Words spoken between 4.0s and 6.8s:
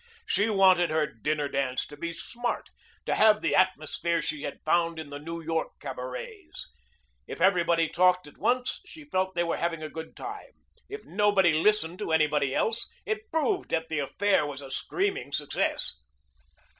she had found in the New York cabarets.